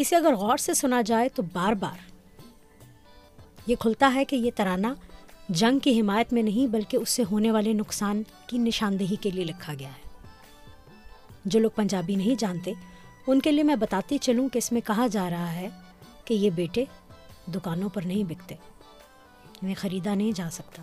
اسے 0.00 0.16
اگر 0.16 0.34
غور 0.34 0.56
سے 0.56 0.74
سنا 0.74 1.02
جائے 1.02 1.28
تو 1.28 1.42
بار 1.52 1.72
بار۔ 1.72 2.10
یہ 3.66 3.76
کھلتا 3.76 4.12
ہے 4.14 4.24
کہ 4.24 4.36
یہ 4.36 4.50
ترانہ 4.56 4.86
جنگ 5.48 5.78
کی 5.78 6.00
حمایت 6.00 6.32
میں 6.32 6.42
نہیں 6.42 6.66
بلکہ 6.66 6.96
اس 6.96 7.10
سے 7.10 7.22
ہونے 7.30 7.50
والے 7.50 7.72
نقصان 7.72 8.22
کی 8.46 8.58
نشاندہی 8.58 9.16
کے 9.16 9.30
لیے 9.30 9.44
لکھا 9.44 9.74
گیا 9.78 9.88
ہے۔ 9.88 10.28
جو 11.44 11.60
لوگ 11.60 11.70
پنجابی 11.74 12.14
نہیں 12.14 12.34
جانتے، 12.38 12.72
ان 13.26 13.40
کے 13.40 13.52
لیے 13.52 13.62
میں 13.62 13.76
بتاتی 13.76 14.18
چلوں 14.18 14.48
کہ 14.48 14.58
اس 14.58 14.72
میں 14.72 14.80
کہا 14.80 15.06
جا 15.06 15.30
رہا 15.30 15.52
ہے 15.52 15.68
کہ 16.24 16.34
یہ 16.34 16.50
بیٹے 16.50 16.84
دکانوں 17.54 17.88
پر 17.88 18.02
نہیں 18.02 18.24
بکتے، 18.24 18.54
انہیں 19.62 19.74
خریدا 19.78 20.14
نہیں 20.14 20.32
جا 20.32 20.48
سکتا۔ 20.52 20.82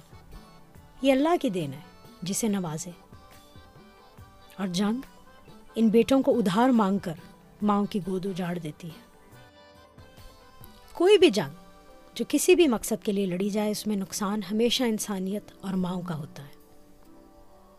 یہ 1.01 1.11
اللہ 1.11 1.35
کی 1.41 1.49
دین 1.49 1.73
ہے 1.73 1.79
جسے 2.21 2.47
نوازے۔ 2.47 2.91
اور 4.57 4.67
جنگ 4.67 5.01
ان 5.75 5.87
بیٹوں 5.87 6.21
کو 6.21 6.37
ادھار 6.37 6.69
مانگ 6.69 6.97
کر 6.97 7.13
ماؤں 7.61 7.85
کی 7.85 7.99
گود 8.07 8.25
اجاڑ 8.25 8.57
دیتی 8.57 8.87
ہے۔ 8.87 9.06
کوئی 10.97 11.17
بھی 11.17 11.29
جنگ 11.29 11.53
جو 12.15 12.25
کسی 12.27 12.55
بھی 12.55 12.67
مقصد 12.67 13.03
کے 13.03 13.11
لیے 13.11 13.25
لڑی 13.25 13.49
جائے، 13.49 13.71
اس 13.71 13.87
میں 13.87 13.95
نقصان 13.95 14.39
ہمیشہ 14.51 14.83
انسانیت 14.83 15.51
اور 15.61 15.73
ماؤں 15.73 16.01
کا 16.01 16.17
ہوتا 16.17 16.43
ہے۔ 16.43 16.55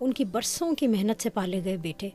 ان 0.01 0.13
کی 0.13 0.25
برسوں 0.25 0.75
کی 0.75 0.87
محنت 0.87 1.23
سے 1.23 1.31
پالے 1.31 1.65
گئے 1.65 1.77
بیٹے، 1.77 2.09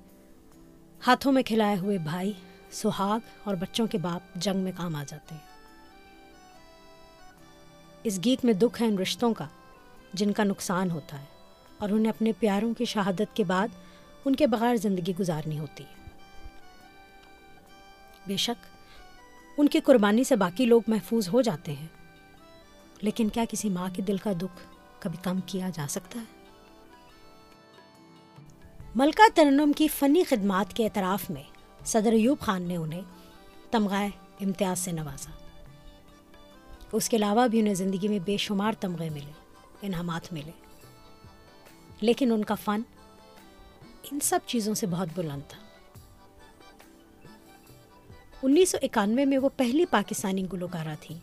ہاتھوں 1.07 1.31
میں 1.31 1.43
کھلائے 1.43 1.75
ہوئے 1.77 1.97
بھائی، 1.97 2.31
سہاگ 2.71 3.19
اور 3.43 3.55
بچوں 3.55 3.87
کے 3.87 3.97
باپ 3.97 4.35
جنگ 4.35 4.57
میں 4.57 4.71
کام 4.77 4.95
آ 4.95 5.03
جاتے 5.07 5.35
ہیں۔ 5.35 5.51
اس 8.03 8.19
گیت 8.25 8.45
میں 8.45 8.53
دکھ 8.53 8.81
ہے 8.81 8.87
ان 8.87 8.97
رشتوں 8.97 9.33
کا، 9.33 9.47
جن 10.13 10.31
کا 10.31 10.43
نقصان 10.43 10.91
ہوتا 10.91 11.19
ہے، 11.19 11.25
اور 11.77 11.89
انہیں 11.89 12.09
اپنے 12.09 12.31
پیاروں 12.39 12.73
کی 12.73 12.85
شہادت 12.85 13.35
کے 13.35 13.43
بعد 13.43 13.67
ان 14.25 14.35
کے 14.35 14.47
بغیر 14.47 14.75
زندگی 14.75 15.13
گزارنی 15.19 15.59
ہوتی 15.59 15.83
ہے۔ 15.83 16.01
بے 18.27 18.37
شک 18.37 18.72
ان 19.57 19.67
کی 19.67 19.79
قربانی 19.79 20.23
سے 20.23 20.35
باقی 20.35 20.65
لوگ 20.65 20.81
محفوظ 20.87 21.29
ہو 21.33 21.41
جاتے 21.41 21.73
ہیں۔ 21.73 21.87
لیکن 23.01 23.29
کیا 23.29 23.45
کسی 23.49 23.69
ماں 23.69 23.89
کے 23.93 24.01
دل 24.01 24.17
کا 24.17 24.31
دکھ 24.31 24.63
کبھی 24.99 25.17
کم 25.23 25.39
کیا 25.45 25.69
جا 25.73 25.85
سکتا 25.89 26.19
ہے؟ 26.19 26.25
ملکہ 28.95 29.29
ترنم 29.33 29.71
کی 29.73 29.87
فنی 29.87 30.23
خدمات 30.23 30.73
کے 30.73 30.83
اعتراف 30.83 31.29
میں 31.29 31.43
صدر 31.85 32.11
ایوب 32.11 32.39
خان 32.39 32.61
نے 32.61 32.75
انہیں 32.75 33.01
تمغہ 33.71 34.07
امتیاز 34.41 34.79
سے 34.79 34.91
نوازا۔ 34.91 35.31
اس 36.91 37.09
کے 37.09 37.17
علاوہ 37.17 37.47
بھی 37.47 37.59
انہیں 37.59 37.73
زندگی 37.73 38.07
میں 38.07 38.19
بے 38.19 38.37
شمار 38.37 38.73
تمغے 38.79 39.09
ملے، 39.09 39.31
انعامات 39.81 40.33
ملے۔ 40.33 40.51
لیکن 42.01 42.31
ان 42.31 42.43
کا 42.43 42.55
فن 42.55 42.81
ان 44.11 44.19
سب 44.19 44.39
چیزوں 44.45 44.73
سے 44.73 44.87
بہت 44.87 45.07
بلند 45.15 45.41
تھا۔ 45.47 45.62
انیس 48.43 48.69
سو 48.69 48.77
اکانوے 48.82 49.25
میں 49.25 49.38
وہ 49.38 49.49
پہلی 49.58 49.86
پاکستانی 49.86 50.45
گلوکارہ 50.53 50.95
تھیں، 50.99 51.19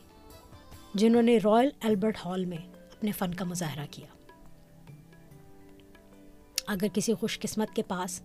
جنہوں 0.94 1.22
نے 1.22 1.38
رائل 1.44 1.68
البرٹ 1.80 2.18
ہال 2.24 2.44
میں 2.44 2.56
اپنے 2.56 3.12
فن 3.12 3.34
کا 3.34 3.44
مظاہرہ 3.44 3.86
کیا۔ 3.90 4.06
اگر 6.66 6.86
کسی 6.94 7.14
خوش 7.14 7.40
قسمت 7.40 7.76
کے 7.76 7.82
پاس 7.82 8.22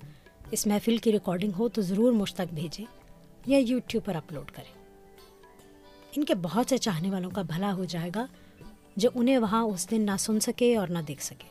اس 0.51 0.67
محفل 0.67 0.97
کی 0.97 1.11
ریکارڈنگ 1.11 1.51
ہو 1.59 1.69
تو 1.69 1.81
ضرور 1.81 2.11
مجھ 2.11 2.33
تک 2.33 2.53
بھیجیں 2.53 2.85
یا 3.45 3.57
یوٹیوب 3.57 4.05
پر 4.05 4.15
اپلوڈ 4.15 4.51
کریں۔ 4.51 4.73
ان 6.15 6.23
کے 6.23 6.35
بہت 6.35 6.65
سے 6.69 6.77
چاہنے 6.77 7.11
والوں 7.11 7.31
کا 7.31 7.41
بھلا 7.41 7.73
ہو 7.73 7.85
جائے 7.85 8.09
گا 8.15 8.25
جو 8.95 9.09
انہیں 9.15 9.37
وہاں 9.37 9.63
اس 9.63 9.91
دن 9.91 10.01
نہ 10.01 10.17
سن 10.19 10.39
سکے 10.39 10.75
اور 10.77 10.87
نہ 10.87 10.99
دیکھ 11.07 11.23
سکے۔ 11.23 11.47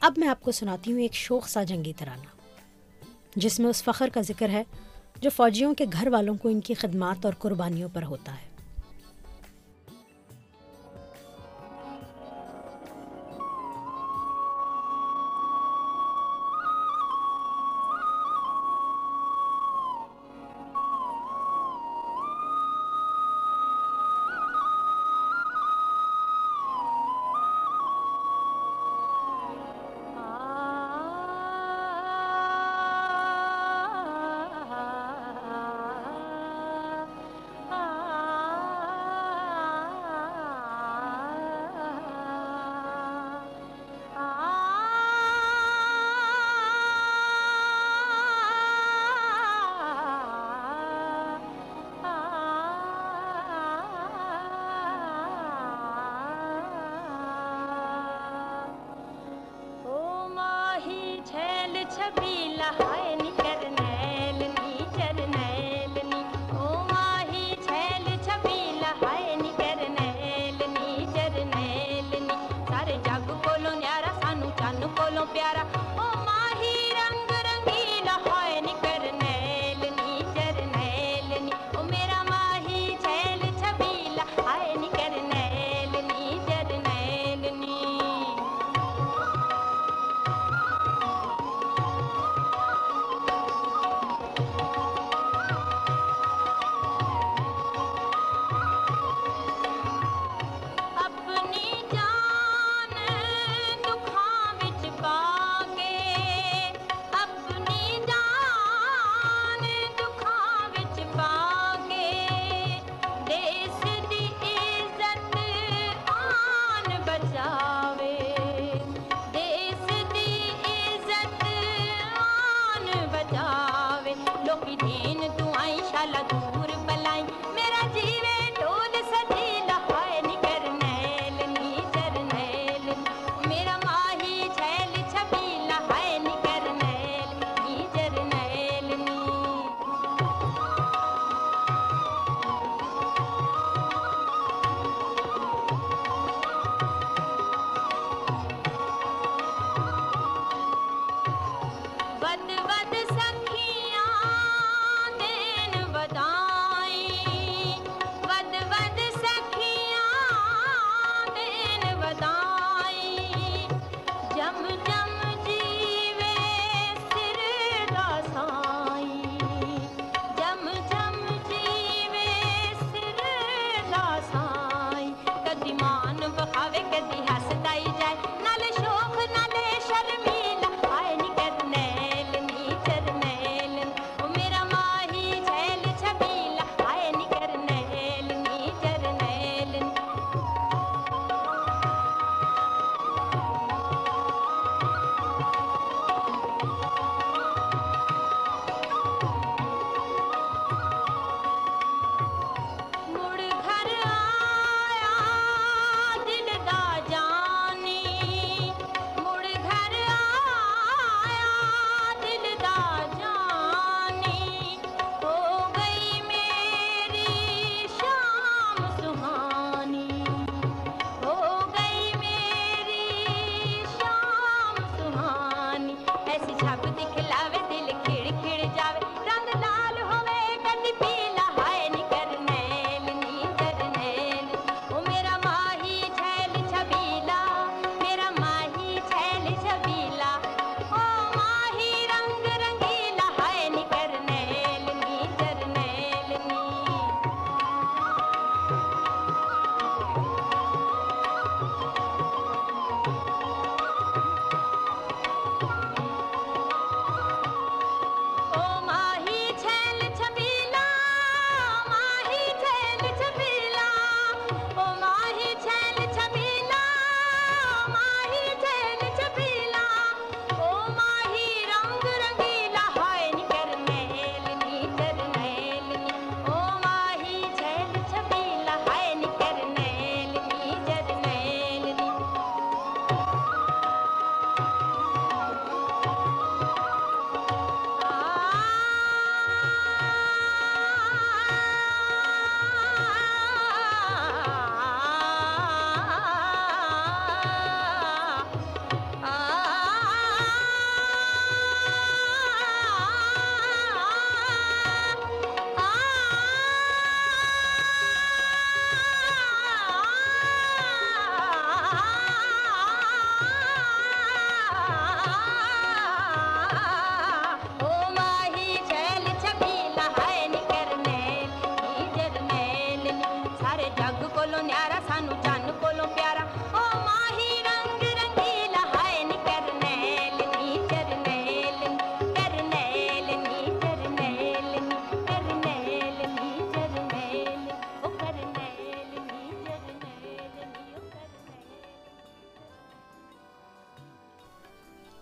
اب 0.00 0.12
میں 0.16 0.28
آپ 0.28 0.40
کو 0.40 0.52
سناتی 0.52 0.92
ہوں 0.92 1.00
ایک 1.00 1.14
شوق 1.14 1.48
سا 1.48 1.62
جنگی 1.62 1.92
ترانہ۔ 1.98 2.37
جس 3.38 3.60
میں 3.60 3.70
اس 3.70 3.82
فخر 3.82 4.08
کا 4.14 4.20
ذکر 4.20 4.48
ہے 4.48 4.62
جو 5.20 5.30
فوجیوں 5.36 5.74
کے 5.74 5.84
گھر 5.92 6.08
والوں 6.08 6.34
کو 6.34 6.48
ان 6.48 6.60
کی 6.60 6.74
خدمات 6.74 7.24
اور 7.24 7.32
قربانیوں 7.38 7.88
پر 7.92 8.02
ہوتا 8.02 8.32
ہے۔ 8.32 8.57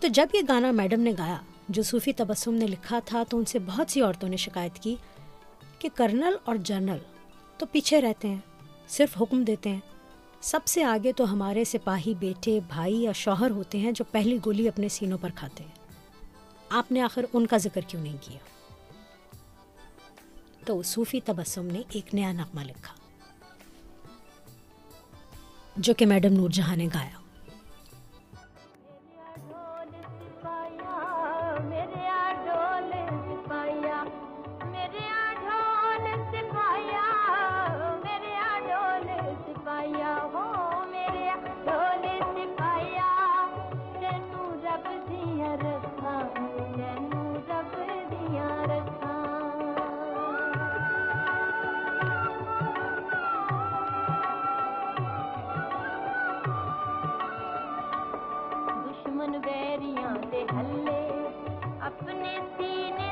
تو 0.07 0.11
جب 0.13 0.27
یہ 0.35 0.41
گانا 0.49 0.71
میڈم 0.71 1.01
نے 1.01 1.13
گایا، 1.19 1.37
جو 1.69 1.83
صوفی 1.83 2.13
تبسم 2.13 2.55
نے 2.55 2.67
لکھا 2.67 2.99
تھا، 3.05 3.23
تو 3.29 3.39
ان 3.39 3.45
سے 3.45 3.59
بہت 3.59 3.91
سی 3.91 4.01
عورتوں 4.01 4.29
نے 4.29 4.37
شکایت 4.37 4.79
کی 4.79 4.97
کہ 5.79 5.89
کرنل 5.95 6.37
اور 6.45 6.57
جنرل 6.57 6.99
تو 7.59 7.67
پیچھے 7.67 8.01
رہتے 8.01 8.29
ہیں، 8.29 8.39
صرف 8.89 9.23
حکم 9.23 9.43
دیتے 9.45 9.71
ہیں۔ 9.71 9.81
سب 10.41 10.67
سے 10.67 10.85
آگے 10.85 11.13
تو 11.13 11.33
ہمارے 11.33 11.65
سپاہی 11.65 12.15
بیٹے، 12.15 12.59
بھائی 12.69 13.03
یا 13.03 13.13
شوہر 13.13 13.51
ہوتے 13.51 13.79
ہیں 13.79 13.93
جو 13.93 14.05
پہلی 14.11 14.39
گولی 14.45 14.69
اپنے 14.69 14.89
سینوں 14.89 15.19
پر 15.19 15.31
کھاتے 15.35 15.65
ہیں۔ 15.65 15.75
آپ 16.71 16.93
نے 16.93 17.03
آخر 17.03 17.25
ان 17.33 17.47
کا 17.47 17.57
ذکر 17.57 17.81
کیوں 17.81 18.03
نہیں 18.03 18.17
کیا؟ 18.21 18.39
تو 20.65 20.83
صوفی 20.83 21.21
تبسم 21.21 21.67
نے 21.67 21.83
ایک 21.93 22.15
نیا 22.15 22.33
نغمہ 22.33 22.61
لکھا، 22.61 22.95
جو 25.77 25.95
کہ 25.95 26.07
میڈم 26.07 26.33
نور 26.33 26.51
جہاں 26.51 26.77
نے 26.77 26.89
گایا۔ 26.95 27.26
اپنے 61.87 62.35
سینے 62.57 63.11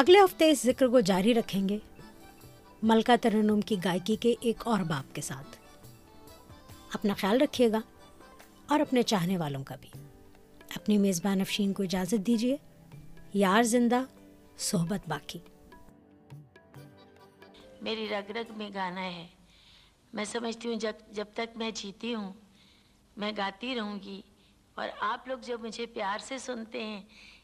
اگلے 0.00 0.18
ہفتے 0.18 0.50
اس 0.50 0.62
ذکر 0.62 0.86
کو 0.86 1.00
جاری 1.00 1.34
رکھیں 1.34 1.68
گے 1.68 1.78
ملکہ 2.82 3.16
ترنم 3.16 3.60
کی 3.60 3.76
گائکی 3.84 4.16
کے 4.16 4.34
ایک 4.40 4.66
اور 4.66 4.80
باپ 4.80 5.14
کے 5.14 5.20
ساتھ۔ 5.20 5.56
اپنا 6.92 7.14
خیال 7.14 7.40
رکھیے 7.40 7.70
گا 7.72 7.80
اور 8.68 8.80
اپنے 8.80 9.02
چاہنے 9.02 9.38
والوں 9.38 9.64
کا 9.64 9.74
بھی۔ 9.80 9.88
اپنی 10.76 10.98
میزبان 10.98 11.40
افشین 11.40 11.72
کو 11.72 11.82
اجازت 11.82 12.26
دیجیے 12.26 12.56
یار 13.34 13.62
زندہ، 13.62 14.00
صحبت 14.58 15.08
باقی۔ 15.08 15.38
میری 17.80 18.08
رگ 18.08 18.30
رگ 18.30 18.52
میں 18.56 18.70
گانا 18.74 19.04
ہے۔ 19.04 19.26
میں 20.12 20.24
سمجھتی 20.24 20.68
ہوں 20.68 20.76
جب 20.76 20.92
جب 21.10 21.26
تک 21.34 21.56
میں 21.56 21.70
جیتی 21.74 22.14
ہوں، 22.14 22.32
میں 23.16 23.32
گاتی 23.36 23.74
رہوں 23.74 24.00
گی۔ 24.00 24.22
اور 24.74 24.88
آپ 25.00 25.28
لوگ 25.28 25.38
جب 25.38 25.60
مجھے 25.60 25.86
پیار 25.86 26.18
سے 26.18 26.38
سنتے 26.38 26.84
ہیں، 26.84 27.02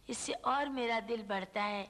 اس 0.08 0.18
سے 0.18 0.32
اور 0.42 0.66
میرا 0.66 0.98
دل 1.08 1.22
بڑھتا 1.26 1.68
ہے۔ 1.68 1.86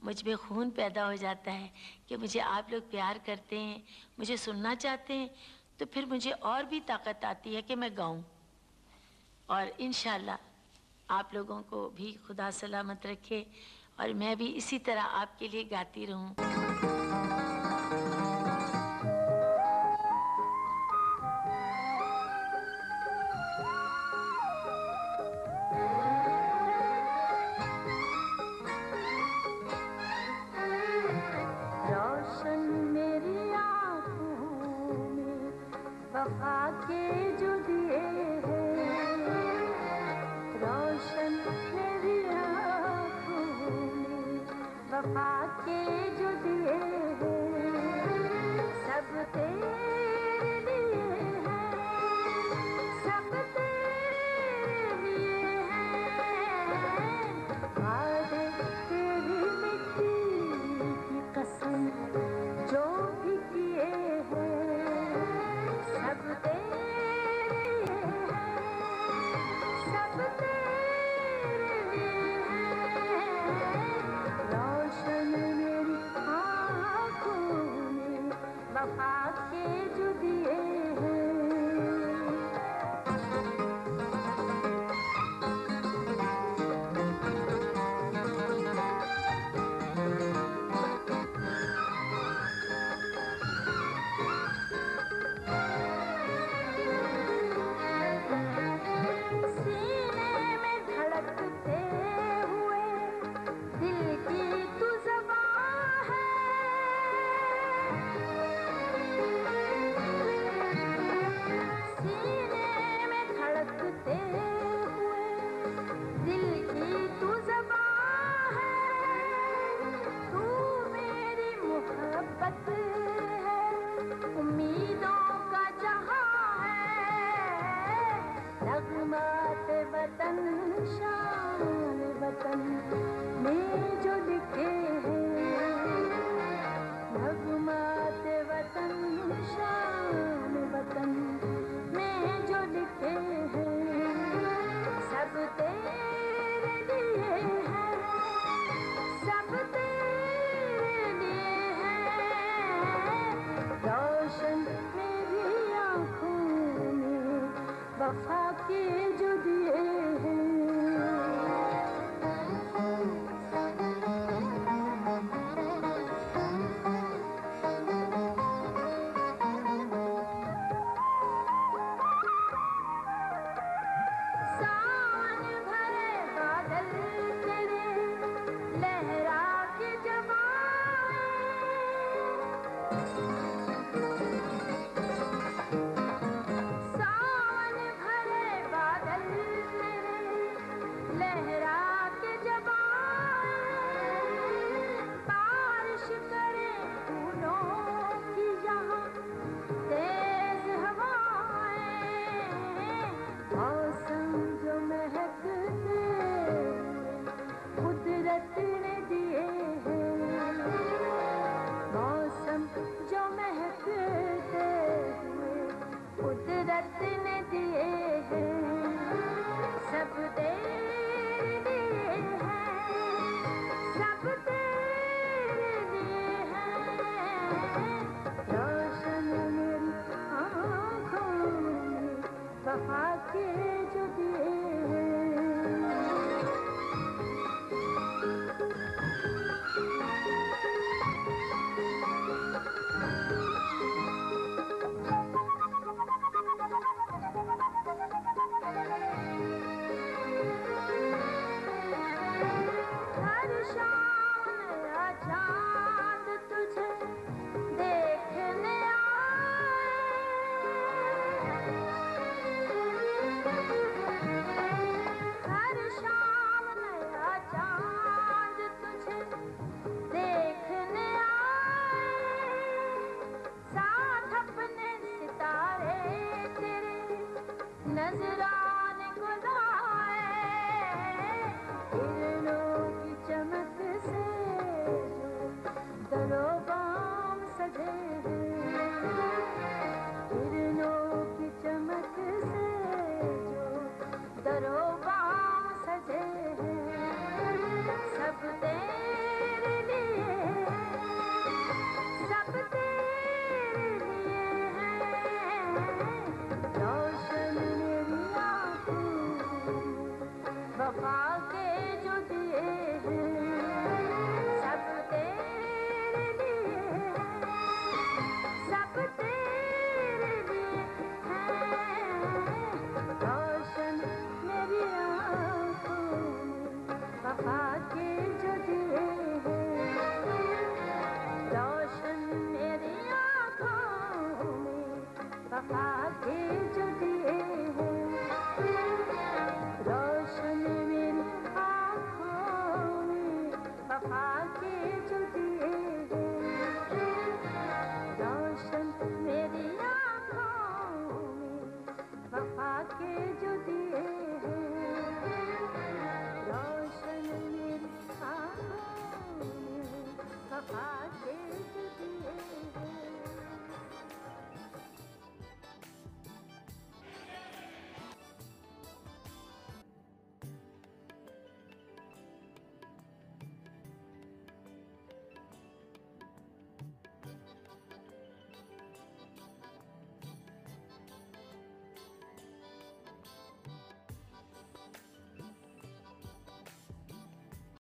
مجھ 0.00 0.24
میں 0.24 0.36
خون 0.36 0.70
پیدا 0.70 1.06
ہو 1.06 1.14
جاتا 1.14 1.52
ہے 1.52 1.68
کہ 2.06 2.16
مجھے 2.16 2.40
آپ 2.40 2.70
لوگ 2.70 2.80
پیار 2.90 3.16
کرتے 3.24 3.58
ہیں، 3.58 3.78
مجھے 4.18 4.36
سننا 4.36 4.76
چاہتے 4.76 5.14
ہیں، 5.16 5.28
تو 5.76 5.86
پھر 5.86 6.04
مجھے 6.04 6.32
اور 6.40 6.64
بھی 6.64 6.80
طاقت 6.86 7.24
آتی 7.24 7.56
ہے 7.56 7.62
کہ 7.62 7.76
میں 7.76 7.88
گاؤں۔ 7.96 8.22
اور 9.46 9.66
انشاءاللہ 9.78 10.36
آپ 11.08 11.34
لوگوں 11.34 11.62
کو 11.62 11.90
بھی 11.94 12.16
خدا 12.26 12.50
سلامت 12.50 13.06
رکھے 13.06 13.44
اور 13.96 14.08
میں 14.08 14.34
بھی 14.34 14.56
اسی 14.56 14.78
طرح 14.78 15.02
آپ 15.10 15.38
کے 15.38 15.48
لیے 15.48 15.64
گاتی 15.70 16.06
رہوں۔ 16.06 16.34